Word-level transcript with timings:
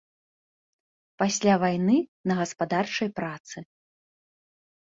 Пасля 1.23 1.53
вайны 1.63 1.97
на 2.31 2.39
гаспадарчай 2.41 3.09
працы. 3.21 3.57